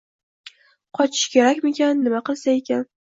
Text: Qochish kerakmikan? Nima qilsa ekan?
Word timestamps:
Qochish 0.99 1.29
kerakmikan? 1.35 2.03
Nima 2.07 2.23
qilsa 2.31 2.57
ekan? 2.63 2.83